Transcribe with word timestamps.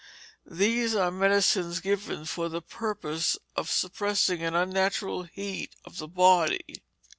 These 0.49 0.95
are 0.95 1.11
medicines 1.11 1.79
given 1.79 2.25
for 2.25 2.49
the 2.49 2.63
purpose 2.63 3.37
of 3.55 3.69
suppressing 3.69 4.41
an 4.41 4.55
unnatural 4.55 5.25
heat 5.31 5.75
of 5.85 5.99
the 5.99 6.07
body. 6.07 6.81